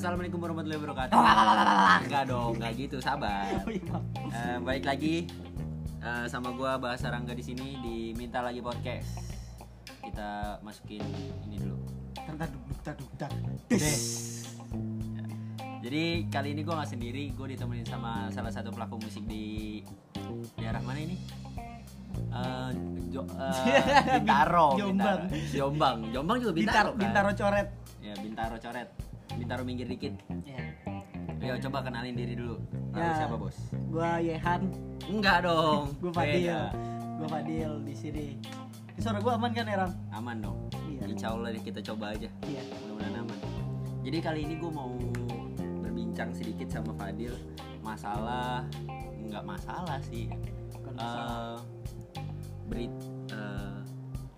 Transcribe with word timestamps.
Assalamualaikum 0.00 0.40
warahmatullahi 0.40 0.80
wabarakatuh. 0.80 1.12
Enggak 2.08 2.24
dong, 2.24 2.56
enggak 2.56 2.72
gitu, 2.80 2.96
sabar. 3.04 3.44
Oh 3.60 3.68
iya. 3.68 3.96
Eh, 4.32 4.56
balik 4.64 4.88
lagi 4.88 5.28
eh, 6.00 6.24
sama 6.24 6.56
gua 6.56 6.80
Bahasa 6.80 7.12
Rangga 7.12 7.36
di 7.36 7.44
sini 7.44 7.76
di 7.84 8.16
Minta 8.16 8.40
Lagi 8.40 8.64
Podcast. 8.64 9.36
Kita 10.00 10.56
masukin 10.64 11.04
ini 11.44 11.60
dulu. 11.60 11.76
Deh. 13.68 13.76
Ya. 13.76 15.24
Jadi 15.84 16.32
kali 16.32 16.48
ini 16.56 16.64
gua 16.64 16.80
nggak 16.80 16.96
sendiri, 16.96 17.36
gue 17.36 17.46
ditemenin 17.52 17.84
sama 17.84 18.32
salah 18.32 18.56
satu 18.56 18.72
pelaku 18.72 19.04
musik 19.04 19.28
di 19.28 19.84
daerah 20.56 20.80
mana 20.80 20.96
ini? 20.96 21.20
Eh, 22.32 22.70
Jo- 23.12 23.28
eh, 23.36 23.84
Bintaro, 24.16 24.80
Jombang. 24.80 25.28
Bintaro. 25.28 25.52
Jombang, 25.52 25.96
Jombang 26.08 26.36
juga 26.40 26.52
Bintaro, 26.56 26.88
Bintaro, 26.88 26.88
kan? 26.88 27.00
Bintaro 27.04 27.30
coret. 27.36 27.68
Ya, 28.00 28.14
Bintaro 28.16 28.56
coret. 28.56 29.09
Bintaro 29.36 29.62
minggir 29.62 29.86
dikit. 29.86 30.14
Ya. 30.42 30.60
Ayo 31.40 31.56
coba 31.68 31.80
kenalin 31.82 32.12
diri 32.12 32.36
dulu. 32.36 32.60
Lalu 32.92 33.00
Ya. 33.00 33.16
siapa 33.16 33.36
bos? 33.36 33.56
Gua 33.88 34.20
Yehan, 34.20 34.62
Enggak 35.08 35.38
dong. 35.42 35.90
gua 36.02 36.12
Fadil. 36.12 36.46
Beda. 36.46 36.60
Gua 37.16 37.28
Fadil 37.28 37.72
di 37.82 37.94
sini. 37.96 38.26
Ini 38.92 39.00
suara 39.00 39.18
gua 39.18 39.40
aman 39.40 39.50
kan, 39.50 39.64
Erang? 39.64 39.92
Aman 40.12 40.36
dong. 40.40 40.58
Iya. 40.86 41.08
Insya 41.08 41.32
Allah 41.32 41.56
kita 41.56 41.80
coba 41.82 42.12
aja. 42.12 42.28
Iya. 42.44 42.62
Mudah-mudahan 42.84 43.14
aman. 43.24 43.38
Jadi 44.00 44.18
kali 44.20 44.40
ini 44.48 44.54
gue 44.56 44.72
mau 44.72 44.88
berbincang 45.84 46.32
sedikit 46.32 46.72
sama 46.72 46.96
Fadil 46.96 47.36
masalah 47.80 48.64
nggak 49.20 49.44
masalah 49.44 50.00
sih. 50.08 50.28
Bukan 50.72 50.92
masalah. 50.96 51.28
Eh, 51.36 51.58
berit 52.64 52.94
eh, 53.28 53.76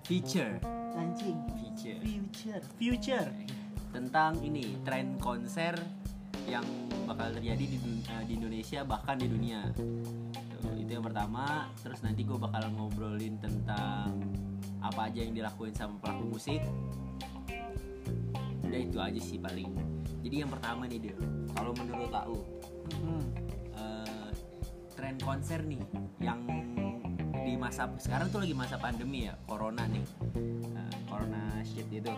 feature 0.02 0.54
Anjing. 0.98 1.38
feature 1.62 1.98
Future. 2.02 2.62
Future. 2.74 3.28
Tentang 3.92 4.40
ini 4.40 4.80
tren 4.82 5.20
konser 5.20 5.76
yang 6.48 6.64
bakal 7.06 7.30
terjadi 7.36 7.64
di, 7.64 7.78
eh, 8.08 8.24
di 8.26 8.32
Indonesia 8.40 8.82
bahkan 8.82 9.20
di 9.20 9.28
dunia. 9.28 9.68
Tuh, 9.76 10.74
itu 10.80 10.90
yang 10.90 11.04
pertama. 11.04 11.68
Terus 11.84 12.00
nanti 12.02 12.24
gue 12.24 12.38
bakal 12.40 12.72
ngobrolin 12.72 13.38
tentang 13.38 14.16
apa 14.82 15.12
aja 15.12 15.22
yang 15.22 15.36
dilakuin 15.36 15.76
sama 15.76 16.00
pelaku 16.02 16.24
musik. 16.34 16.60
Udah 18.66 18.80
itu 18.80 18.98
aja 18.98 19.20
sih 19.20 19.38
paling. 19.38 19.70
Jadi 20.24 20.36
yang 20.40 20.50
pertama 20.50 20.88
nih 20.88 20.98
dia 20.98 21.16
kalau 21.52 21.70
menurut 21.76 22.10
tahu 22.10 22.36
Hmm. 22.92 23.24
tren 24.92 25.18
konser 25.18 25.66
nih 25.66 25.82
yang 26.22 26.46
di 27.42 27.58
masa 27.58 27.90
sekarang 27.98 28.30
tuh 28.30 28.46
lagi 28.46 28.54
masa 28.54 28.78
pandemi 28.78 29.26
ya 29.26 29.34
corona 29.50 29.82
nih. 29.90 30.04
Eh, 30.62 30.92
corona 31.10 31.58
shit 31.66 31.90
itu. 31.90 32.14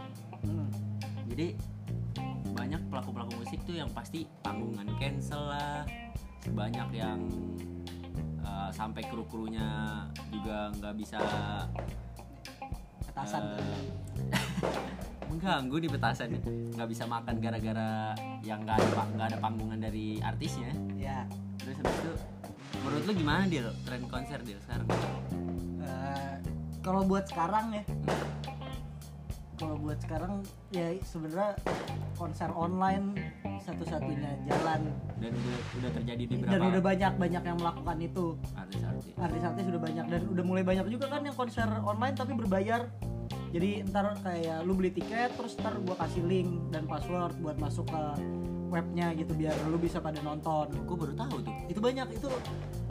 Jadi 1.35 1.51
banyak 2.55 2.79
pelaku 2.87 3.11
pelaku 3.11 3.33
musik 3.43 3.59
tuh 3.67 3.75
yang 3.75 3.91
pasti 3.91 4.23
panggungan 4.47 4.87
cancel 5.03 5.51
lah. 5.51 5.83
Banyak 6.47 6.89
yang 6.95 7.19
uh, 8.47 8.71
sampai 8.71 9.03
kru 9.11 9.27
krunya 9.27 10.07
juga 10.31 10.71
nggak 10.79 10.95
bisa 10.95 11.19
Atasan. 13.11 13.43
uh, 13.43 13.83
mengganggu 15.35 15.77
di 15.83 15.89
petasan 15.91 16.39
nih 16.39 16.43
nggak 16.79 16.89
bisa 16.95 17.11
makan 17.11 17.43
gara-gara 17.43 18.15
yang 18.47 18.63
nggak 18.63 18.79
ada 18.79 19.03
nggak 19.19 19.27
ada 19.35 19.39
panggungan 19.43 19.79
dari 19.83 20.23
artisnya. 20.23 20.71
Ya. 20.95 21.27
terus 21.59 21.83
habis 21.83 21.99
itu 21.99 22.13
menurut 22.79 23.03
lu 23.11 23.13
gimana 23.19 23.43
deal 23.51 23.75
tren 23.83 24.07
konser 24.07 24.39
deal 24.47 24.63
sekarang? 24.63 24.87
Eh, 25.83 26.35
kalau 26.85 27.03
buat 27.03 27.27
sekarang 27.27 27.75
ya 27.75 27.83
kalau 29.55 29.79
buat 29.79 29.99
sekarang 30.03 30.43
ya 30.75 30.91
sebenarnya 31.07 31.55
konser 32.19 32.51
online 32.55 33.15
satu-satunya 33.63 34.31
jalan. 34.51 34.81
Dan 35.23 35.33
udah 35.35 35.59
udah 35.79 35.91
terjadi 35.95 36.23
di 36.27 36.35
dan 36.43 36.59
berapa 36.59 36.67
udah 36.75 36.83
banyak 36.83 37.13
banyak 37.17 37.43
yang 37.47 37.59
melakukan 37.59 37.97
itu. 38.03 38.27
Artis-artis. 38.59 39.13
Artis-artis 39.15 39.65
sudah 39.71 39.81
banyak 39.81 40.07
dan 40.11 40.23
udah 40.29 40.45
mulai 40.45 40.65
banyak 40.67 40.87
juga 40.91 41.07
kan 41.09 41.23
yang 41.23 41.37
konser 41.37 41.69
online 41.87 42.15
tapi 42.19 42.33
berbayar. 42.35 42.91
Jadi 43.55 43.87
ntar 43.87 44.19
kayak 44.19 44.67
lu 44.67 44.75
beli 44.75 44.91
tiket 44.91 45.31
terus 45.39 45.55
ntar 45.63 45.79
gua 45.87 45.95
kasih 46.03 46.27
link 46.27 46.51
dan 46.75 46.91
password 46.91 47.39
buat 47.39 47.55
masuk 47.63 47.87
ke 47.87 48.03
webnya 48.75 49.15
gitu 49.15 49.33
biar 49.39 49.55
lu 49.71 49.79
bisa 49.79 50.03
pada 50.03 50.19
nonton. 50.19 50.67
Gue 50.83 50.97
baru 50.99 51.15
tahu 51.15 51.47
tuh. 51.47 51.55
Itu 51.71 51.79
banyak 51.79 52.11
itu 52.11 52.27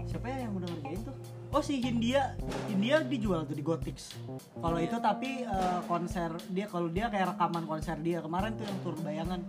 siapa 0.08 0.32
ya 0.32 0.48
yang 0.48 0.56
udah 0.56 0.68
ngerjain 0.72 1.02
tuh 1.04 1.16
oh 1.54 1.62
si 1.62 1.78
Hindia 1.78 2.34
Hindia 2.66 3.06
dijual 3.06 3.46
tuh 3.46 3.54
di 3.54 3.62
Gotix 3.62 4.18
kalau 4.58 4.78
Iya. 4.78 4.90
itu 4.90 4.98
tapi 5.00 5.30
eh, 5.46 5.80
konser 5.86 6.34
dia 6.50 6.66
kalau 6.66 6.90
dia 6.90 7.08
kayak 7.08 7.38
rekaman 7.38 7.64
konser 7.64 7.96
dia 8.02 8.20
kemarin 8.20 8.58
tuh 8.58 8.66
yang 8.66 8.80
tur 8.82 8.96
bayangan 9.00 9.42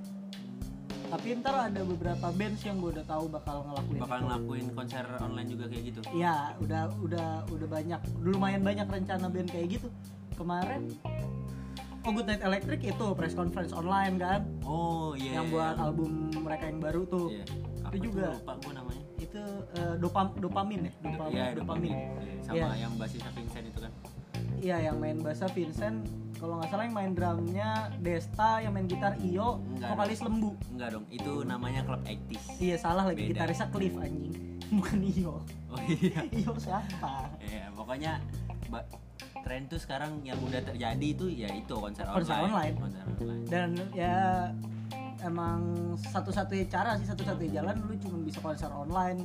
tapi 1.04 1.30
ntar 1.38 1.70
ada 1.70 1.80
beberapa 1.86 2.26
bands 2.28 2.60
yang 2.60 2.82
gue 2.82 2.90
udah 2.90 3.06
tahu 3.06 3.30
bakal 3.30 3.62
ngelakuin 3.62 4.00
bakal 4.02 4.18
itu. 4.18 4.24
ngelakuin 4.26 4.66
konser 4.74 5.04
online 5.16 5.48
juga 5.48 5.64
kayak 5.70 5.84
gitu 5.86 5.98
Iya, 6.10 6.36
udah 6.58 6.82
udah 6.98 7.28
udah 7.54 7.68
banyak, 7.70 8.00
lumayan 8.18 8.62
banyak 8.66 8.82
rencana 8.82 9.30
band 9.30 9.46
kayak 9.46 9.78
gitu. 9.78 9.88
Kemarin 10.34 10.90
Oh 12.02 12.10
Good 12.10 12.26
Night 12.26 12.42
Electric 12.42 12.84
itu 12.84 13.06
press 13.14 13.32
conference 13.32 13.70
online 13.70 14.18
kan, 14.18 14.42
oh 14.60 15.14
iya 15.14 15.38
yang 15.40 15.48
iya, 15.48 15.52
buat 15.54 15.74
iya. 15.78 15.84
album 15.86 16.10
mereka 16.36 16.64
yang 16.68 16.80
baru 16.82 17.02
tuh. 17.06 17.26
Iya. 17.30 17.44
Apa 17.80 17.94
Itu 17.94 18.04
juga. 18.10 18.26
lupa 18.34 18.52
Itu 19.34 19.42
eh, 19.74 19.94
dopam 19.98 20.30
dopamin 20.38 20.80
ya, 20.80 20.92
dopam, 21.02 21.26
Iya, 21.28 21.44
dopamin. 21.58 21.90
Iya, 21.90 22.06
sama 22.40 22.54
Iya. 22.56 22.68
yang 22.78 22.92
basisnya 22.94 23.30
Vincent 23.34 23.66
itu 23.66 23.80
kan 23.80 23.92
Iya, 24.56 24.76
yang 24.80 24.96
main 24.96 25.18
bassnya 25.18 25.50
Vincent, 25.50 25.98
kalau 26.36 26.54
nggak 26.56 26.70
salah 26.70 26.84
yang 26.86 26.94
main 26.94 27.12
drumnya 27.12 27.70
Desta, 27.98 28.62
yang 28.62 28.72
main 28.72 28.86
gitar 28.86 29.18
Iyo, 29.18 29.58
Enggak. 29.68 29.90
vokalis 29.90 30.20
Lembu. 30.22 30.50
enggak 30.70 30.88
dong 30.88 31.06
itu 31.10 31.32
namanya 31.42 31.82
klub 31.82 32.02
aktis 32.04 32.42
Iya 32.56 32.76
salah 32.78 33.04
lagi 33.04 33.26
Beda. 33.26 33.42
gitarisnya 33.42 33.66
Cliff 33.68 33.94
anjing, 33.96 34.34
bukan 34.70 34.98
Iyo. 35.02 35.32
oh 35.66 35.78
iya 35.84 36.20
Iyo 36.38 36.52
siapa? 36.56 37.26
Iya, 37.40 37.74
pokoknya 37.74 38.12
ba- 38.70 38.86
tren 39.42 39.66
tuh 39.66 39.76
sekarang 39.76 40.22
yang 40.22 40.38
udah 40.40 40.62
terjadi 40.62 41.06
itu 41.10 41.26
ya 41.28 41.50
itu 41.50 41.74
konser, 41.74 42.06
Konser 42.06 42.38
online. 42.40 42.78
konser 42.78 43.02
online 43.04 43.44
dan 43.44 43.68
ya 43.92 44.48
emang 45.24 45.60
satu-satunya 45.96 46.68
cara 46.68 47.00
sih 47.00 47.08
satu-satunya 47.08 47.60
jalan 47.60 47.74
lu 47.88 47.96
cuma 47.96 48.20
bisa 48.20 48.38
konser 48.44 48.68
online. 48.68 49.24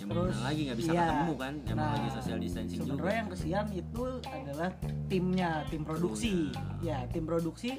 Yang 0.00 0.08
terus 0.10 0.36
lagi 0.40 0.60
nggak 0.66 0.78
bisa 0.80 0.90
iya. 0.96 1.04
ketemu 1.04 1.34
kan 1.36 1.54
emang 1.68 1.76
Nah, 1.76 1.92
lagi 1.92 2.08
social 2.16 2.38
distancing 2.40 2.80
juga. 2.82 3.10
yang 3.12 3.28
kesian 3.28 3.66
itu 3.76 4.04
adalah 4.24 4.70
timnya 5.06 5.50
tim 5.68 5.82
produksi. 5.84 6.50
Ya 6.80 6.98
tim 7.12 7.24
produksi 7.28 7.70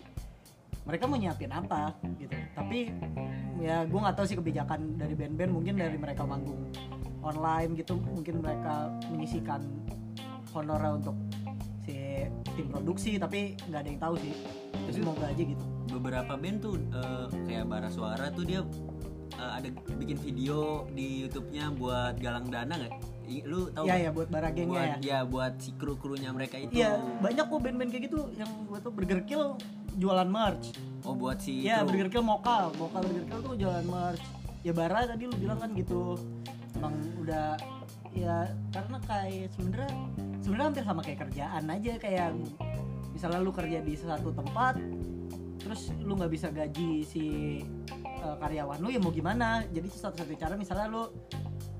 mereka 0.86 1.04
mau 1.10 1.18
nyiapin 1.18 1.50
apa 1.50 1.98
gitu. 2.22 2.38
Tapi 2.54 2.94
ya 3.58 3.84
gue 3.84 4.00
nggak 4.00 4.16
tahu 4.16 4.26
sih 4.30 4.38
kebijakan 4.38 5.02
dari 5.02 5.18
band-band 5.18 5.52
mungkin 5.52 5.74
dari 5.82 5.98
mereka 5.98 6.22
manggung 6.24 6.70
online 7.26 7.74
gitu 7.74 7.98
mungkin 7.98 8.46
mereka 8.46 8.94
menyisikan 9.10 9.66
honornya 10.54 11.02
untuk 11.02 11.18
si 11.90 12.30
tim 12.54 12.70
produksi 12.70 13.18
tapi 13.18 13.58
nggak 13.66 13.82
ada 13.82 13.90
yang 13.90 14.00
tahu 14.00 14.16
sih. 14.22 14.34
Ya, 14.86 14.92
semoga 14.94 15.26
aja 15.26 15.42
gitu 15.42 15.75
beberapa 15.96 16.34
band 16.34 16.58
tuh 16.60 16.76
eh, 16.92 17.26
kayak 17.46 17.66
bara 17.66 17.88
suara 17.88 18.28
tuh 18.30 18.44
dia 18.44 18.62
eh, 19.34 19.52
ada 19.54 19.68
bikin 19.96 20.18
video 20.18 20.84
di 20.90 21.24
YouTube-nya 21.24 21.72
buat 21.74 22.20
galang 22.20 22.48
dana 22.48 22.76
nggak 22.76 22.94
I- 23.26 23.42
lu 23.42 23.68
tahu 23.70 23.86
Iya 23.86 23.96
ya 23.98 24.10
buat 24.12 24.30
bara 24.30 24.48
buat 24.48 24.56
gengnya 24.56 24.84
ya. 24.86 24.96
ya 25.02 25.20
buat 25.24 25.58
si 25.58 25.74
kru 25.74 25.96
krunya 25.96 26.30
mereka 26.30 26.56
itu 26.58 26.76
Iya 26.76 26.94
banyak 27.20 27.46
kok 27.46 27.58
band-band 27.58 27.90
kayak 27.90 28.04
gitu 28.06 28.20
yang 28.34 28.52
gue 28.66 28.78
tuh 28.78 28.92
Burger 28.92 29.22
Kill 29.24 29.58
jualan 29.96 30.28
merch. 30.28 30.76
oh 31.02 31.14
buat 31.14 31.40
si 31.40 31.64
Iya. 31.64 31.82
Burger 31.82 32.10
Kill 32.10 32.22
mokal, 32.22 32.70
mokal 32.76 33.02
Burger 33.02 33.26
Kill 33.26 33.42
tuh 33.42 33.54
jualan 33.56 33.82
merch. 33.84 34.22
Ya 34.62 34.74
bara 34.74 35.06
tadi 35.06 35.26
lu 35.26 35.36
bilang 35.36 35.58
kan 35.58 35.74
gitu. 35.74 36.18
Emang 36.76 36.94
udah 37.18 37.56
ya 38.12 38.46
karena 38.70 38.98
kayak 39.04 39.48
sebenarnya 39.52 39.92
sebenarnya 40.40 40.66
hampir 40.68 40.84
sama 40.84 41.02
kayak 41.02 41.20
kerjaan 41.22 41.64
aja 41.66 41.92
kayak 41.98 42.28
misalnya 43.16 43.40
lu 43.40 43.50
kerja 43.50 43.80
di 43.80 43.96
satu 43.96 44.36
tempat 44.36 44.76
terus 45.56 45.90
lu 46.04 46.14
nggak 46.14 46.30
bisa 46.30 46.52
gaji 46.52 47.02
si 47.02 47.24
uh, 48.22 48.36
karyawan 48.38 48.78
lu 48.78 48.92
ya 48.92 49.00
mau 49.00 49.10
gimana? 49.10 49.64
Jadi 49.66 49.88
satu 49.90 50.20
satu 50.20 50.36
cara 50.36 50.54
misalnya 50.54 50.92
lu 50.92 51.10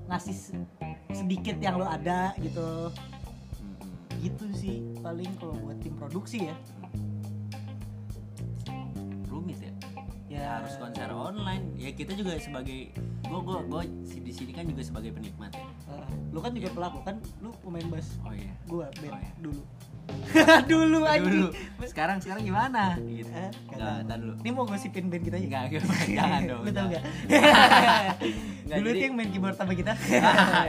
ngasih 0.08 0.34
se- 0.34 0.68
sedikit 1.12 1.60
yang 1.60 1.76
lu 1.76 1.86
ada 1.86 2.32
gitu. 2.40 2.90
Mm-mm. 2.90 4.24
gitu 4.24 4.46
sih 4.56 4.80
paling 5.04 5.28
kalau 5.38 5.54
buat 5.60 5.78
tim 5.78 5.94
produksi 5.94 6.48
ya. 6.50 6.56
Rumit 9.28 9.60
ya? 9.60 9.72
Ya. 10.26 10.44
Harus 10.58 10.74
konser 10.80 11.12
online. 11.12 11.70
Ya 11.78 11.92
kita 11.94 12.16
juga 12.16 12.34
sebagai 12.40 12.90
gua 13.28 13.62
gua 13.62 13.82
si- 14.02 14.18
di 14.18 14.32
sini 14.34 14.50
kan 14.50 14.66
juga 14.66 14.82
sebagai 14.82 15.14
penikmat 15.14 15.54
ya. 15.54 15.62
Eh, 15.94 16.06
lu 16.34 16.42
kan 16.42 16.50
juga 16.50 16.74
pelaku 16.74 16.98
kan? 17.06 17.16
Lu 17.38 17.54
pemain 17.62 17.86
bass. 17.86 18.18
Oh 18.26 18.34
iya. 18.34 18.50
Gua 18.66 18.90
band 18.98 19.14
Oh, 19.14 19.20
iya. 19.20 19.32
dulu 19.38 19.62
dulu 20.70 21.00
aja 21.02 21.22
dulu 21.22 21.48
sekarang 21.86 22.18
sekarang 22.18 22.42
gimana? 22.42 22.98
Gitu. 22.98 23.30
Eh, 23.30 23.48
nggak 23.72 24.18
dulu. 24.18 24.32
Ini 24.38 24.50
mau 24.50 24.64
gosipin 24.64 25.06
band 25.06 25.22
kita 25.22 25.36
nggak 25.38 25.62
nggak, 25.70 25.82
jangan 26.18 26.40
dong 26.44 26.62
gak 26.66 27.02
Nggak, 28.66 28.76
dulu 28.76 28.84
jadi- 28.84 28.98
itu 28.98 29.04
yang 29.04 29.14
main 29.14 29.30
keyboard 29.30 29.54
sama 29.54 29.72
kita. 29.72 29.92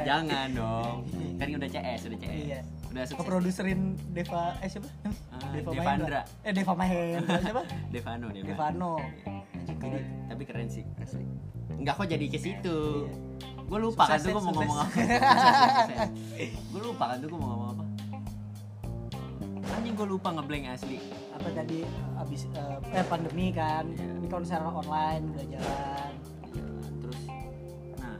Jangan 0.04 0.48
dong. 0.54 0.96
Kan 1.36 1.48
udah 1.52 1.68
CS 1.68 2.02
udah 2.06 2.18
CS 2.18 2.32
Iya. 2.40 2.60
udah 2.88 3.04
sukses. 3.04 3.18
Keproduserin 3.20 3.82
Deva 4.10 4.56
eh 4.58 4.70
siapa? 4.70 4.88
Ah, 5.28 5.50
Deva 5.52 5.70
Devandra. 5.70 5.84
Mahendra. 5.84 6.22
eh 6.42 6.52
Deva 6.52 6.74
Mahendra 6.74 7.38
siapa? 7.40 7.62
Devano 7.90 8.26
Devano. 8.30 8.48
Devano. 8.48 8.94
Sih 9.60 9.76
jadi 9.76 9.76
keren. 9.76 10.04
tapi 10.28 10.44
keren 10.44 10.68
sih 10.68 10.84
asli 10.98 11.26
nggak 11.78 11.94
kok 11.94 12.08
jadi 12.08 12.26
ke 12.26 12.40
situ? 12.40 12.78
Iya. 13.04 13.66
gue 13.68 13.80
lupa 13.80 14.04
kan 14.08 14.18
tuh 14.18 14.30
gue 14.30 14.40
mau 14.40 14.54
ngomong 14.56 14.78
apa. 14.80 14.94
Gue 16.72 16.82
lupa 16.82 17.04
kan 17.06 17.18
tuh 17.20 17.28
gue 17.28 17.36
mau 17.36 17.50
ngomong 17.50 17.70
apa 17.72 17.84
anjing 19.78 19.94
gue 19.94 20.08
lupa 20.10 20.34
ngeblank 20.34 20.74
asli. 20.74 20.98
Apa 21.38 21.54
tadi 21.54 21.86
abis 22.18 22.50
eh, 22.50 22.78
eh, 22.98 23.06
pandemi 23.06 23.54
kan. 23.54 23.86
Iya. 23.94 24.18
ini 24.18 24.28
konser 24.28 24.58
online 24.66 25.24
udah 25.38 25.46
jalan. 25.54 26.12
Terus 27.06 27.20
nah 28.02 28.18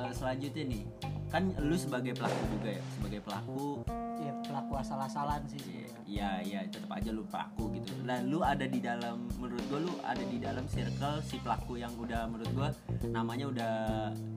eh, 0.00 0.12
selanjutnya 0.16 0.64
nih. 0.64 0.84
Kan 1.28 1.50
lu 1.60 1.76
sebagai 1.76 2.16
pelaku 2.16 2.40
juga 2.56 2.80
ya? 2.80 2.82
Sebagai 2.96 3.20
pelaku. 3.20 3.84
Ya 4.24 4.32
pelaku 4.48 4.72
asal-asalan 4.80 5.44
sih 5.50 5.60
ya 6.04 6.38
ya 6.44 6.62
tetap 6.68 6.88
aja 6.94 7.10
lu 7.10 7.26
pelaku 7.28 7.74
gitu. 7.76 7.92
Nah 8.06 8.22
lu 8.24 8.40
ada 8.40 8.64
di 8.64 8.80
dalam 8.80 9.28
menurut 9.36 9.64
gua 9.68 9.80
lu 9.82 9.92
ada 10.06 10.24
di 10.24 10.38
dalam 10.40 10.64
circle 10.70 11.20
si 11.20 11.36
pelaku 11.42 11.76
yang 11.76 11.92
udah 12.00 12.30
menurut 12.30 12.50
gua 12.54 12.68
namanya 13.04 13.50
udah 13.50 13.74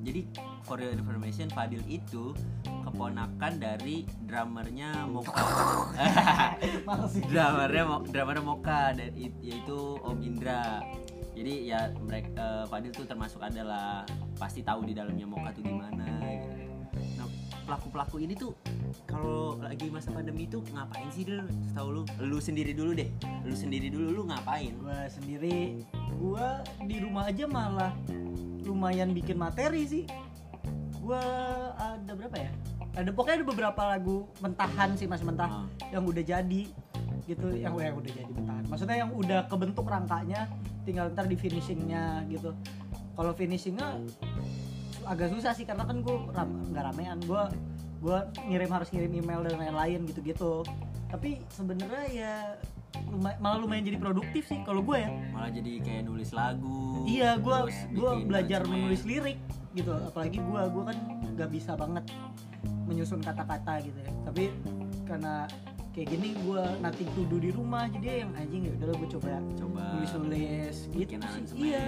jadi 0.03 0.25
for 0.65 0.81
your 0.81 0.91
information 0.91 1.47
Fadil 1.53 1.83
itu 1.85 2.33
keponakan 2.97 3.53
dari 3.61 4.09
drummernya 4.25 5.05
Moka 5.05 5.29
Mo- 7.85 8.01
drummernya 8.09 8.41
Moka 8.41 8.97
dan 8.97 9.13
it- 9.13 9.37
yaitu 9.45 10.01
Om 10.01 10.17
Indra. 10.25 10.81
Jadi 11.37 11.69
ya 11.69 11.93
mereka 12.01 12.65
Fadil 12.65 12.89
tuh 12.89 13.05
termasuk 13.05 13.37
adalah 13.45 14.01
pasti 14.41 14.65
tahu 14.65 14.89
di 14.89 14.97
dalamnya 14.97 15.29
Moka 15.29 15.53
tuh 15.53 15.61
gimana 15.61 16.09
gitu. 16.25 16.49
nah 17.21 17.29
pelaku 17.69 17.87
pelaku 17.93 18.15
ini 18.25 18.33
tuh 18.33 18.57
kalau 19.05 19.61
lagi 19.61 19.93
masa 19.93 20.09
pandemi 20.09 20.49
itu 20.49 20.57
ngapain 20.73 21.05
sih 21.13 21.29
dulu 21.29 21.45
tahu 21.77 21.87
lu 21.93 22.01
lu 22.17 22.37
sendiri 22.41 22.73
dulu 22.73 22.97
deh. 22.97 23.13
Lu 23.45 23.53
sendiri 23.53 23.93
dulu 23.93 24.09
lu 24.09 24.21
ngapain? 24.25 24.73
Gue 24.73 24.97
sendiri 25.13 25.85
gue 26.17 26.47
di 26.89 26.97
rumah 26.97 27.29
aja 27.29 27.45
malah 27.45 27.93
lumayan 28.65 29.13
bikin 29.13 29.37
materi 29.37 29.85
sih. 29.85 30.03
Gue 30.97 31.21
ada 31.77 32.17
berapa 32.17 32.33
ya 32.33 32.49
ada 32.97 33.09
pokoknya 33.13 33.35
ada 33.37 33.47
beberapa 33.47 33.81
lagu 33.85 34.17
mentahan 34.37 34.97
sih 34.97 35.05
masih 35.05 35.23
mentah 35.23 35.49
Ah, 35.53 35.65
yang 35.89 36.01
udah 36.01 36.23
jadi 36.23 36.63
gitu. 37.23 37.47
Yang, 37.53 37.73
yang 37.77 37.95
udah 37.95 38.11
jadi 38.11 38.31
mentahan. 38.31 38.63
Maksudnya 38.65 38.97
yang 38.97 39.11
udah 39.13 39.39
kebentuk 39.45 39.85
rangkanya 39.85 40.49
tinggal 40.81 41.11
ntar 41.11 41.27
di 41.27 41.35
finishingnya 41.35 42.25
gitu. 42.27 42.55
Kalau 43.13 43.31
finishingnya 43.31 44.01
agak 45.03 45.29
susah 45.29 45.53
sih 45.53 45.63
karena 45.63 45.83
kan 45.83 46.01
gue 46.01 46.15
ram, 46.31 46.49
nggak 46.71 46.83
ramean. 46.83 47.19
Gue 47.21 47.43
gue 47.97 48.17
ngirim 48.47 48.69
harus 48.69 48.89
ngirim 48.89 49.11
email 49.13 49.41
dan 49.43 49.55
lain-lain 49.57 50.01
gitu-gitu. 50.05 50.65
Tapi 51.07 51.43
sebenarnya 51.49 52.03
ya 52.09 52.33
lumay- 53.07 53.37
malah 53.37 53.59
lumayan 53.59 53.85
jadi 53.85 53.99
produktif 53.99 54.47
sih 54.47 54.63
kalau 54.63 54.81
gue 54.81 54.97
ya. 54.97 55.09
Malah 55.29 55.51
jadi 55.51 55.73
kayak 55.83 56.03
nulis 56.03 56.31
lagu 56.31 57.03
iya 57.05 57.37
gue 57.37 57.57
gue 57.91 58.11
belajar 58.25 58.65
menulis 58.65 59.03
lirik 59.03 59.37
gitu. 59.73 59.93
Apalagi 59.93 60.39
gue 60.39 60.61
gue 60.65 60.83
kan 60.85 60.97
nggak 61.35 61.49
bisa 61.51 61.75
banget 61.75 62.07
menyusun 62.87 63.19
kata-kata 63.21 63.83
gitu 63.83 63.99
ya. 63.99 64.11
Tapi 64.25 64.43
karena 65.05 65.45
kayak 65.91 66.07
gini 66.13 66.29
gue 66.45 66.63
to 67.15 67.21
do 67.25 67.37
di 67.41 67.49
rumah 67.49 67.89
jadi 67.89 68.21
yang 68.21 68.31
anjing 68.37 68.69
ya 68.69 68.71
udah 68.77 68.95
gue 68.97 69.09
coba 69.17 69.41
coba 69.57 69.83
nulis 69.97 70.11
nulis. 70.15 70.75
Gitu 70.93 71.17
sih 71.19 71.73
iya. 71.73 71.83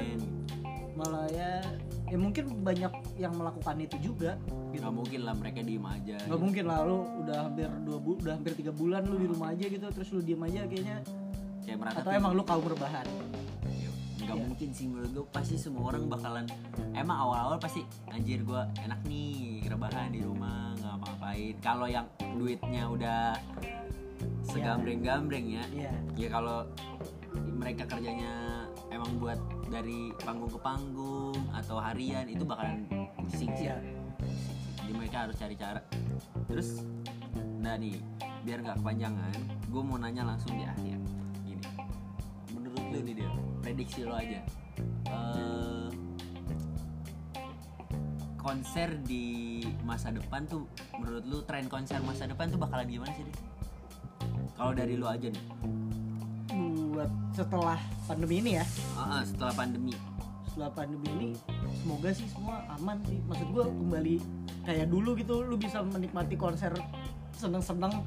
malah 0.97 1.29
ya 1.31 1.63
ya 2.09 2.17
mungkin 2.17 2.65
banyak 2.65 2.91
yang 3.21 3.33
melakukan 3.37 3.77
itu 3.79 3.97
juga. 4.01 4.35
Gitu. 4.69 4.85
nggak 4.85 4.93
mungkin 4.93 5.19
lah 5.25 5.33
mereka 5.33 5.59
diem 5.65 5.81
aja 5.81 6.15
nggak 6.29 6.37
gitu. 6.37 6.45
mungkin 6.45 6.63
lah 6.69 6.77
lu 6.85 6.97
udah 7.25 7.37
hampir 7.49 7.69
dua 7.85 7.97
bu 7.97 8.11
udah 8.21 8.33
hampir 8.37 8.53
tiga 8.53 8.69
bulan 8.69 9.01
lu 9.09 9.17
di 9.17 9.27
rumah 9.29 9.49
aja 9.49 9.65
gitu 9.65 9.85
terus 9.89 10.09
lu 10.13 10.21
diem 10.21 10.41
aja 10.45 10.61
kayaknya 10.69 10.97
kayak 11.65 11.77
merata 11.81 11.99
atau 12.05 12.11
emang 12.13 12.31
lu 12.37 12.43
kaum 12.45 12.65
rebahan 12.65 13.05
nggak 14.19 14.37
Iya. 14.37 14.45
mungkin 14.45 14.69
sih 14.75 14.85
menurut 14.91 15.11
gue 15.15 15.25
pasti 15.31 15.55
semua 15.55 15.93
orang 15.93 16.11
bakalan 16.11 16.45
emang 16.91 17.17
awal-awal 17.17 17.57
pasti 17.61 17.85
anjir 18.11 18.43
gue 18.43 18.61
enak 18.83 18.99
nih 19.07 19.63
rebahan 19.67 20.11
di 20.11 20.21
rumah 20.23 20.75
nggak 20.79 20.95
ngapain 20.99 21.55
kalau 21.63 21.87
yang 21.87 22.07
duitnya 22.35 22.83
udah 22.89 23.37
segambreng-gambreng 24.49 25.47
ya 25.47 25.63
iya. 25.71 25.91
ya 26.19 26.27
kalau 26.27 26.67
mereka 27.59 27.87
kerjanya 27.87 28.65
emang 28.89 29.21
buat 29.21 29.39
dari 29.69 30.11
panggung 30.19 30.49
ke 30.49 30.59
panggung 30.59 31.37
atau 31.53 31.77
harian 31.77 32.25
itu 32.25 32.41
bakalan 32.41 32.89
pusing 33.21 33.53
sih. 33.53 33.69
Iya. 33.69 33.77
Jadi 34.81 34.91
mereka 34.97 35.29
harus 35.29 35.35
cari 35.37 35.53
cara. 35.53 35.81
Terus 36.49 36.81
nah 37.61 37.77
nih 37.77 38.01
biar 38.43 38.63
nggak 38.63 38.77
kepanjangan 38.81 39.35
gue 39.67 39.81
mau 39.83 39.99
nanya 39.99 40.23
langsung 40.23 40.55
di 40.55 40.63
akhir 40.63 40.97
lu 42.89 42.99
nih 43.05 43.13
dia. 43.23 43.31
Prediksi 43.61 44.03
lo 44.03 44.15
aja. 44.17 44.41
Eh, 45.09 45.87
konser 48.39 48.89
di 49.05 49.61
masa 49.85 50.09
depan 50.09 50.47
tuh 50.47 50.65
menurut 50.97 51.23
lu 51.27 51.39
tren 51.45 51.67
konser 51.69 51.99
masa 52.01 52.25
depan 52.25 52.49
tuh 52.49 52.57
bakalan 52.57 52.87
gimana 52.87 53.11
sih 53.11 53.27
kalau 54.55 54.71
dari 54.71 54.95
lu 54.95 55.05
aja 55.05 55.27
nih 55.27 55.45
buat 56.99 57.11
setelah 57.31 57.79
pandemi 58.11 58.43
ini 58.43 58.59
ya. 58.59 58.65
Ah, 58.99 59.23
setelah 59.23 59.55
pandemi. 59.55 59.95
Setelah 60.51 60.71
pandemi 60.75 61.07
ini 61.15 61.29
semoga 61.79 62.11
sih 62.11 62.27
semua 62.27 62.67
aman 62.75 62.99
sih. 63.07 63.23
Maksud 63.23 63.47
gua 63.55 63.71
kembali 63.71 64.19
kayak 64.67 64.91
dulu 64.91 65.15
gitu 65.15 65.47
lu 65.47 65.55
bisa 65.55 65.79
menikmati 65.79 66.35
konser 66.35 66.75
seneng-seneng 67.39 68.03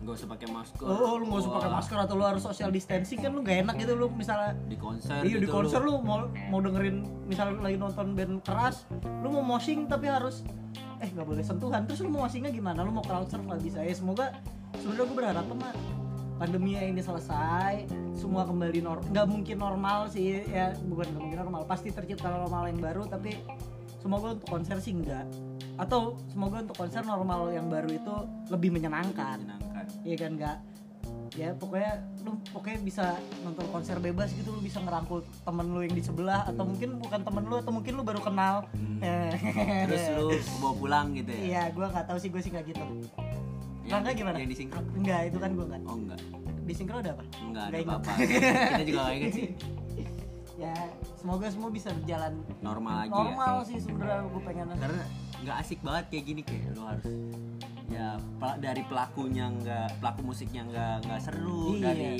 nggak 0.00 0.14
usah 0.16 0.28
pakai 0.32 0.48
masker. 0.48 0.84
Oh 0.88 1.20
lu 1.20 1.24
nggak 1.28 1.40
usah 1.44 1.52
pakai 1.60 1.70
masker 1.76 1.98
atau 2.08 2.14
lu 2.16 2.24
harus 2.24 2.42
social 2.42 2.72
distancing 2.72 3.20
kan 3.20 3.36
lu 3.36 3.44
gak 3.44 3.60
enak 3.68 3.76
gitu 3.76 3.92
lu 3.92 4.08
misalnya. 4.08 4.56
Di 4.64 4.76
konser 4.80 5.20
iya 5.20 5.36
di 5.36 5.44
gitu 5.44 5.52
konser 5.52 5.84
lu. 5.84 6.00
lu 6.00 6.04
mau 6.04 6.24
mau 6.48 6.60
dengerin 6.64 7.04
misalnya 7.28 7.60
lagi 7.60 7.76
nonton 7.76 8.16
band 8.16 8.40
keras 8.40 8.88
lu 9.20 9.28
mau 9.28 9.44
moshing 9.44 9.84
tapi 9.84 10.08
harus 10.08 10.40
eh 11.04 11.08
nggak 11.12 11.26
boleh 11.28 11.44
sentuhan. 11.44 11.84
Terus 11.84 12.00
lu 12.00 12.08
mau 12.08 12.24
moshingnya 12.24 12.48
gimana? 12.48 12.80
Lu 12.80 12.92
mau 12.96 13.04
crowd 13.04 13.28
surf 13.28 13.44
nggak 13.44 13.60
bisa? 13.60 13.84
Ya 13.84 13.92
semoga 13.92 14.32
sebenarnya 14.80 15.04
gue 15.04 15.16
berharap 15.16 15.44
mah 15.52 15.74
pandemi 16.40 16.72
ini 16.80 17.04
selesai 17.04 17.84
semua 18.16 18.48
kembali 18.48 18.80
normal 18.80 19.04
nggak 19.12 19.26
mungkin 19.28 19.56
normal 19.60 20.08
sih 20.08 20.48
ya. 20.48 20.72
Bukan 20.80 21.12
nggak 21.12 21.22
mungkin 21.28 21.38
normal 21.44 21.68
pasti 21.68 21.92
tercipta 21.92 22.32
normal 22.32 22.72
yang 22.72 22.80
baru 22.80 23.04
tapi 23.04 23.36
semoga 24.00 24.32
untuk 24.32 24.48
konser 24.48 24.80
sih 24.80 24.96
enggak 24.96 25.28
atau 25.76 26.16
semoga 26.32 26.64
untuk 26.64 26.76
konser 26.76 27.04
normal 27.04 27.52
yang 27.52 27.68
baru 27.68 27.88
itu 27.92 28.14
lebih 28.48 28.72
menyenangkan. 28.72 29.44
Menyenangkan 29.44 29.69
Iya 30.04 30.16
kan 30.16 30.32
nggak 30.36 30.56
ya 31.38 31.54
pokoknya 31.54 31.94
lu 32.26 32.34
pokoknya 32.50 32.78
bisa 32.82 33.04
nonton 33.46 33.62
konser 33.70 33.96
bebas 34.02 34.34
gitu 34.34 34.50
lu 34.50 34.58
bisa 34.58 34.82
ngerangkul 34.82 35.22
temen 35.46 35.66
lu 35.70 35.80
yang 35.86 35.94
di 35.94 36.02
sebelah 36.02 36.42
atau 36.42 36.66
mungkin 36.66 36.98
bukan 36.98 37.20
temen 37.22 37.44
lu 37.46 37.54
atau 37.62 37.72
mungkin 37.72 37.92
lu 37.94 38.02
baru 38.02 38.20
kenal. 38.20 38.66
Hmm. 38.74 38.98
Eh, 39.00 39.30
terus 39.86 40.04
lu 40.18 40.28
bawa 40.58 40.74
pulang 40.74 41.06
gitu 41.14 41.30
ya? 41.30 41.40
Iya 41.40 41.62
gua 41.72 41.86
nggak 41.94 42.06
tahu 42.10 42.18
sih 42.18 42.28
gue 42.28 42.42
sih 42.42 42.50
nggak 42.50 42.66
gitu. 42.74 42.84
Yang, 43.86 43.94
Rangga 43.94 44.10
gimana? 44.14 44.36
yang 44.38 44.50
disinkro 44.50 44.80
enggak 44.94 45.20
itu 45.30 45.38
kan 45.38 45.50
gua 45.54 45.66
nggak. 45.70 45.82
Oh 45.86 45.96
enggak 45.96 46.20
di 46.70 46.74
sinkro 46.78 46.96
ada 47.02 47.10
apa? 47.18 47.24
Enggak 47.42 47.64
ada 47.66 47.76
apa-apa. 47.82 48.12
Kita 48.22 48.84
juga 48.86 49.00
gak 49.06 49.14
inget 49.18 49.32
sih. 49.34 49.48
Ya 50.60 50.76
semoga 51.16 51.48
semua 51.48 51.72
bisa 51.72 51.88
berjalan 51.88 52.36
normal 52.60 53.08
aja 53.08 53.16
normal 53.16 53.64
sih 53.64 53.80
sebenarnya. 53.80 54.28
Gue 54.28 54.42
pengen 54.44 54.68
ya 54.68 54.76
karena 54.76 55.02
nggak 55.40 55.56
asik 55.64 55.80
banget 55.80 56.04
kayak 56.12 56.24
gini 56.28 56.42
kayak 56.44 56.76
lu 56.76 56.84
harus 56.84 57.08
ya 57.90 58.14
dari 58.56 58.86
pelakunya 58.86 59.50
nggak 59.50 59.98
pelaku 59.98 60.20
musiknya 60.22 60.62
nggak 60.64 60.94
nggak 61.04 61.20
seru 61.20 61.74
Iya. 61.74 61.82
dari 61.82 62.10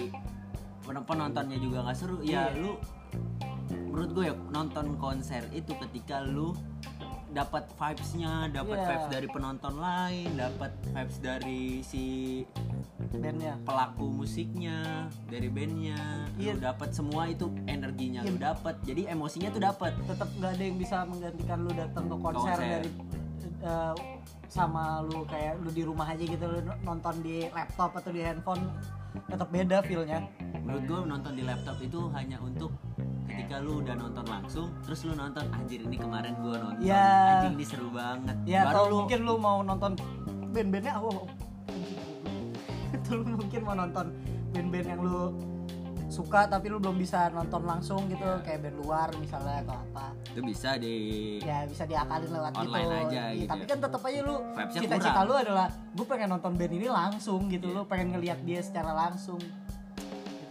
pen- 0.82 1.06
penontonnya 1.06 1.58
juga 1.58 1.86
nggak 1.86 1.96
seru 1.96 2.18
ya 2.20 2.50
Iya. 2.50 2.58
lu 2.58 2.72
menurut 3.70 4.10
gue 4.12 4.24
ya 4.26 4.34
nonton 4.50 4.98
konser 4.98 5.46
itu 5.50 5.70
ketika 5.78 6.22
lu 6.22 6.54
dapat 7.30 7.70
vibes-nya, 7.78 8.50
dapat 8.50 8.74
Iya. 8.74 8.86
vibes 8.90 9.06
dari 9.06 9.28
penonton 9.30 9.74
lain, 9.78 10.34
dapat 10.34 10.74
vibes 10.82 11.18
dari 11.22 11.78
si 11.78 12.04
bandnya 13.14 13.54
pelaku 13.62 14.10
musiknya, 14.10 15.06
dari 15.30 15.46
bandnya, 15.46 16.26
Iya. 16.34 16.58
lu 16.58 16.66
dapat 16.66 16.90
semua 16.90 17.30
itu 17.30 17.46
energinya 17.70 18.26
Iya. 18.26 18.34
lu 18.34 18.38
dapat, 18.42 18.74
jadi 18.82 19.14
emosinya 19.14 19.54
tuh 19.54 19.62
dapat. 19.62 19.94
tetap 20.02 20.26
nggak 20.34 20.50
ada 20.58 20.64
yang 20.66 20.74
bisa 20.74 20.96
menggantikan 21.06 21.58
lu 21.62 21.70
datang 21.70 22.04
ke 22.10 22.16
konser, 22.18 22.50
konser. 22.50 22.66
dari 22.66 22.90
eh, 23.62 23.94
sama 24.50 24.98
lu 25.06 25.22
kayak 25.30 25.62
lu 25.62 25.70
di 25.70 25.86
rumah 25.86 26.10
aja 26.10 26.26
gitu 26.26 26.42
lu 26.42 26.58
nonton 26.82 27.14
di 27.22 27.46
laptop 27.54 27.94
atau 27.94 28.10
di 28.10 28.18
handphone 28.18 28.66
tetap 29.30 29.46
beda 29.48 29.78
feelnya 29.86 30.26
Menurut 30.60 30.82
gue 30.86 30.98
nonton 31.06 31.32
di 31.34 31.42
laptop 31.42 31.76
itu 31.82 31.98
hanya 32.14 32.38
untuk 32.42 32.70
ketika 33.26 33.58
lu 33.58 33.82
udah 33.82 33.94
nonton 33.98 34.22
langsung, 34.26 34.70
terus 34.86 35.02
lu 35.02 35.14
nonton 35.18 35.42
anjir 35.50 35.82
ini 35.82 35.96
kemarin 35.98 36.34
gue 36.38 36.54
nonton, 36.54 36.82
Ya. 36.82 37.42
anjing 37.42 37.58
ini 37.58 37.66
seru 37.66 37.90
banget. 37.90 38.36
ya 38.46 38.66
Baru 38.66 38.70
atau 38.70 38.82
lu 38.86 38.94
mungkin 39.02 39.20
lu 39.26 39.34
mau 39.38 39.58
nonton 39.62 39.92
band-bandnya 40.50 40.94
oh, 40.98 41.26
atau 42.94 43.12
lu 43.18 43.34
mungkin 43.34 43.60
mau 43.66 43.74
nonton 43.74 44.06
band-band 44.54 44.86
yang 44.86 45.00
lu 45.02 45.34
suka 46.10 46.44
tapi 46.44 46.66
lu 46.66 46.76
belum 46.76 46.98
bisa 46.98 47.30
nonton 47.30 47.62
langsung 47.62 48.04
gitu 48.06 48.20
Iya. 48.20 48.42
kayak 48.42 48.58
band 48.60 48.76
luar 48.78 49.08
misalnya 49.16 49.62
atau 49.62 49.78
apa 49.78 50.06
itu 50.26 50.40
bisa 50.42 50.74
di 50.74 50.94
ya 51.38 51.62
bisa 51.64 51.86
diakalin 51.86 52.28
lewat 52.28 52.52
Online 52.52 52.66
gitu 52.82 52.90
aja 53.00 53.06
Iya, 53.06 53.38
gitu 53.38 53.48
tapi 53.48 53.62
ya. 53.62 53.68
kan 53.68 53.78
tetap 53.80 54.00
aja 54.02 54.18
lu 54.20 54.34
cita-cita 54.68 55.20
lu 55.22 55.34
adalah 55.34 55.66
gue 55.70 56.04
pengen 56.04 56.28
nonton 56.28 56.52
band 56.52 56.72
ini 56.72 56.86
langsung 56.86 57.40
gitu 57.46 57.66
Iya. 57.66 57.76
lu 57.76 57.82
pengen 57.84 58.08
ngelihat 58.12 58.38
dia 58.42 58.60
secara 58.60 58.90
langsung 58.92 59.38
gitu. 59.38 59.54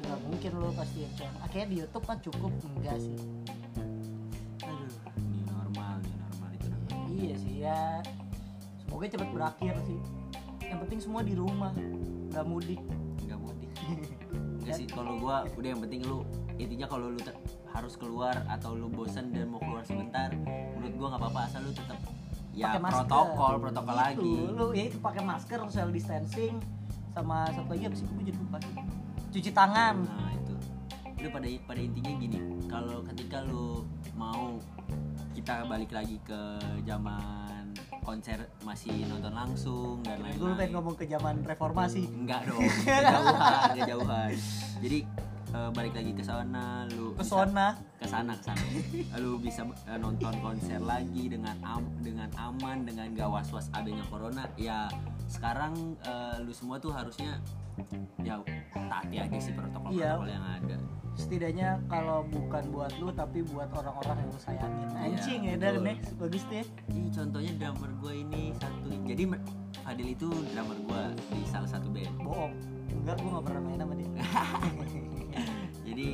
nggak 0.01 0.19
mungkin 0.23 0.51
lo 0.55 0.69
pasti 0.71 0.99
yang 1.03 1.35
akhirnya 1.39 1.67
di 1.67 1.75
YouTube 1.77 2.03
kan 2.03 2.17
cukup 2.19 2.51
enggak 2.71 2.97
sih 2.97 3.15
aduh 4.59 4.91
New 5.19 5.43
normal, 5.45 5.93
new 5.99 6.15
normal 6.17 6.49
itu 6.51 6.65
namanya. 6.65 7.03
iya 7.11 7.35
sih 7.35 7.55
ya 7.59 7.81
semoga 8.79 9.05
cepat 9.07 9.29
berakhir 9.29 9.75
sih 9.83 9.99
yang 10.63 10.79
penting 10.81 10.99
semua 10.99 11.21
di 11.21 11.33
rumah 11.33 11.73
nggak 12.29 12.45
mudik. 12.45 12.77
Enggak 14.69 14.85
sih 14.85 14.87
kalau 14.93 15.13
gua 15.17 15.49
udah 15.57 15.69
yang 15.73 15.81
penting 15.81 16.01
lu 16.05 16.21
intinya 16.61 16.85
kalau 16.85 17.09
lu 17.09 17.17
harus 17.73 17.93
keluar 17.97 18.37
atau 18.45 18.77
lu 18.77 18.85
bosan 18.85 19.33
dan 19.33 19.49
mau 19.49 19.57
keluar 19.57 19.81
sebentar, 19.81 20.29
menurut 20.77 20.93
gua 20.93 21.07
nggak 21.17 21.21
apa-apa 21.25 21.41
asal 21.49 21.61
lu 21.65 21.73
tetap 21.73 21.97
ya 22.53 22.65
Pakai 22.69 22.81
masker. 22.81 22.97
protokol 23.09 23.53
protokol 23.57 23.93
Itu, 23.93 24.01
lagi. 24.03 24.33
lu 24.53 24.65
ya 24.77 24.83
itu 24.85 24.97
pakai 25.01 25.21
masker 25.25 25.57
social 25.69 25.89
distancing 25.89 26.53
sama 27.09 27.49
satu 27.49 27.69
lagi 27.73 27.83
apa 27.89 27.95
sih 27.97 28.05
gue 28.05 28.23
jadi 28.25 28.37
lupa 28.37 28.57
cuci 29.29 29.51
tangan 29.51 29.95
Nah 30.05 30.31
itu 30.33 30.53
udah 31.19 31.31
pada 31.33 31.47
pada 31.65 31.81
intinya 31.81 32.11
gini 32.15 32.39
kalau 32.69 33.01
ketika 33.05 33.37
lu 33.43 33.81
mau 34.13 34.57
kita 35.33 35.65
balik 35.65 35.89
lagi 35.89 36.21
ke 36.21 36.39
zaman 36.85 37.58
konser 38.03 38.39
masih 38.65 39.05
nonton 39.05 39.33
langsung 39.33 40.01
dan 40.01 40.17
gue 40.21 40.29
pengen 40.33 40.49
lain-lain 40.55 40.71
ngomong 40.73 40.95
ke 40.97 41.05
zaman 41.05 41.35
reformasi. 41.45 42.09
Enggak 42.09 42.49
dong 42.49 42.61
kejauhan 42.87 43.69
kejauhan 43.77 44.31
jadi 44.79 44.99
eh, 45.53 45.69
balik 45.75 45.93
lagi 45.93 46.11
ke 46.15 46.23
sana 46.23 46.87
lu 46.93 47.13
ke 47.13 47.23
zona 47.23 47.77
ke 47.99 48.07
sana 48.07 48.31
ke 48.33 48.43
sana. 48.49 48.63
Lu 49.19 49.37
bisa 49.37 49.61
eh, 49.85 49.99
nonton 49.99 50.33
konser 50.41 50.79
lagi 50.81 51.29
dengan 51.29 51.55
am 51.61 51.83
dengan 52.01 52.29
aman 52.39 52.87
dengan 52.87 53.11
gak 53.13 53.29
was 53.29 53.49
was 53.53 53.67
adanya 53.75 54.05
corona. 54.07 54.47
Ya 54.55 54.87
sekarang 55.29 55.97
eh, 56.01 56.35
lu 56.41 56.51
semua 56.55 56.79
tuh 56.81 56.95
harusnya 56.95 57.37
ya 58.21 58.35
taati 58.73 59.15
aja 59.19 59.37
sih 59.39 59.53
protokol 59.53 59.89
protokol 59.91 60.25
Iya. 60.27 60.35
yang 60.35 60.45
ada. 60.45 60.77
Setidaknya 61.19 61.69
kalau 61.91 62.23
bukan 62.31 62.63
buat 62.71 62.91
lu 62.95 63.11
tapi 63.11 63.43
buat 63.43 63.67
orang-orang 63.75 64.23
yang 64.23 64.29
lu 64.31 64.39
sayangin. 64.39 64.87
Anjing 64.95 65.41
ya 65.43 65.55
dan 65.59 65.73
betul. 65.75 65.83
next 65.83 66.09
bagus 66.15 66.43
ya 66.47 66.63
Ih, 66.87 67.09
contohnya 67.11 67.51
drummer 67.59 67.91
gue 67.99 68.13
ini 68.23 68.41
satu 68.55 68.87
jadi 69.03 69.23
Fadil 69.83 70.07
itu 70.13 70.27
drummer 70.53 70.77
gue 70.79 71.01
di 71.33 71.41
salah 71.49 71.67
satu 71.67 71.89
band. 71.91 72.13
Bohong. 72.23 72.53
Enggak 72.89 73.15
gue 73.19 73.29
gak 73.29 73.45
pernah 73.45 73.61
main 73.63 73.79
sama 73.81 73.93
dia. 73.97 74.09
Jadi 75.87 76.07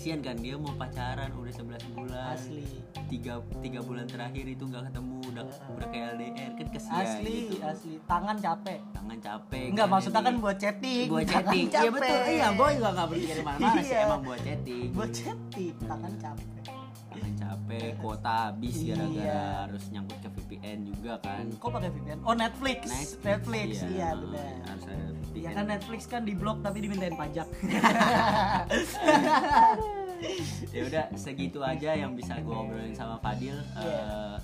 kasihan 0.00 0.24
kan 0.24 0.32
dia 0.40 0.56
mau 0.56 0.72
pacaran 0.80 1.28
udah 1.36 1.52
11 1.52 1.92
bulan. 1.92 2.32
Asli. 2.32 2.64
Tiga 3.12 3.36
tiga 3.60 3.84
bulan 3.84 4.08
terakhir 4.08 4.48
itu 4.48 4.64
nggak 4.64 4.88
ketemu 4.88 5.16
udah 5.28 5.44
udah 5.76 5.88
kayak 5.92 6.16
LDR 6.16 6.50
kan 6.56 6.66
kesian 6.72 7.04
asli 7.04 7.36
gitu. 7.52 7.60
asli. 7.60 7.94
Tangan 8.08 8.36
capek. 8.40 8.80
Tangan 8.96 9.18
capek 9.20 9.66
enggak 9.68 9.84
kan. 9.84 9.92
maksudnya 9.92 10.22
kan 10.24 10.34
buat 10.40 10.56
chatting. 10.56 11.04
Buat 11.12 11.26
chatting. 11.28 11.66
Iya 11.68 11.90
betul. 11.92 12.16
iya 12.32 12.48
gue 12.48 12.68
juga 12.80 12.88
nggak 12.96 13.06
berpikir 13.12 13.36
mana-mana 13.44 13.80
sih 13.84 13.92
Iya. 13.92 14.00
emang 14.08 14.20
buat 14.24 14.40
chatting. 14.40 14.88
Buat 14.96 15.10
chatting 15.12 15.74
tangan 15.84 16.12
capek 16.16 16.48
tangan 17.70 17.86
capek 17.86 18.02
kuota 18.02 18.34
habis 18.48 18.76
gara-gara 18.82 19.22
Iya. 19.22 19.42
harus 19.62 19.84
nyangkut 19.88 20.18
ke 20.18 20.28
VPN 20.32 20.78
juga 20.84 21.12
kan. 21.20 21.44
Kok 21.52 21.70
pakai 21.70 21.90
VPN 21.90 22.18
oh 22.20 22.34
Netflix. 22.34 22.80
Netflix, 23.20 23.68
iya, 23.86 24.08
benar. 24.12 24.50
Harus 24.66 24.84
ada 24.84 25.04
VPN 25.14 25.40
Ya 25.40 25.50
kan 25.52 25.64
Netflix 25.66 26.00
kan 26.06 26.22
di 26.22 26.34
blok 26.34 26.58
tapi 26.60 26.78
dimintain 26.80 27.14
pajak. 27.14 27.46
ya 30.70 30.82
udah 30.84 31.04
segitu 31.16 31.58
aja 31.60 31.90
yang 31.96 32.12
bisa 32.12 32.36
gue 32.36 32.52
obrolin 32.52 32.92
sama 32.92 33.16
Fadil. 33.18 33.56
Iya. 33.74 33.80
Eh, 33.80 34.36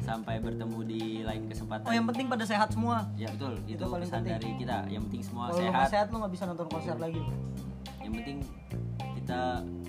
sampai 0.00 0.38
bertemu 0.38 0.78
di 0.86 1.02
lain 1.22 1.44
kesempatan. 1.46 1.84
Oh 1.84 1.92
yang 1.92 2.06
penting 2.06 2.26
pada 2.26 2.44
sehat 2.44 2.70
semua. 2.70 3.08
ya 3.16 3.26
betul. 3.30 3.58
Itu, 3.64 3.74
Itu 3.76 3.84
paling 3.86 4.06
pesan 4.06 4.20
penting. 4.22 4.34
dari 4.36 4.50
kita. 4.56 4.76
Yang 4.86 5.02
penting 5.08 5.22
semua 5.24 5.42
Kalau 5.46 5.56
lu 5.56 5.60
sehat 5.60 5.74
nggak 5.74 5.90
sehat. 5.90 6.06
lu 6.06 6.16
nggak 6.18 6.32
bisa 6.32 6.44
nonton 6.46 6.66
konser 6.68 6.96
lagi. 6.96 7.22
yang 8.00 8.12
penting 8.16 8.38
kita 9.14 9.40
uh, 9.60 9.79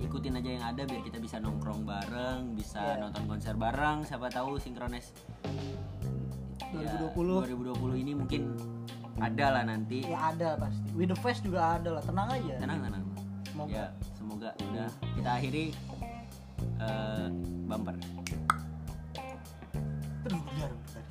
ikutin 0.00 0.32
aja 0.34 0.50
yang 0.50 0.64
ada 0.66 0.82
biar 0.82 1.02
kita 1.02 1.16
bisa 1.16 1.36
nongkrong 1.36 1.84
bareng 1.84 2.54
bisa 2.54 2.80
Iya. 2.80 3.02
nonton 3.02 3.24
konser 3.26 3.54
bareng 3.54 4.02
siapa 4.02 4.26
tahu 4.26 4.56
sinkronis 4.56 5.12
2020. 6.72 7.44
2020 7.46 7.98
ini 7.98 8.12
mungkin 8.14 8.42
ada 9.18 9.46
lah 9.52 9.62
nanti 9.64 10.00
Ya 10.02 10.30
ada 10.30 10.56
pasti. 10.56 10.80
With 10.92 11.08
the 11.08 11.18
Fest 11.18 11.42
juga 11.42 11.76
ada 11.76 11.92
lah. 11.92 12.02
Tenang 12.02 12.28
aja. 12.30 12.54
tenang 12.56 12.78
tenang 12.80 13.04
Semoga. 13.44 13.74
ya 13.74 13.86
semoga 14.14 14.48
udah 14.62 14.88
kita 15.12 15.30
akhiri 15.32 15.64
eh, 16.78 17.26
bumper 17.66 17.94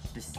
terus 0.10 0.34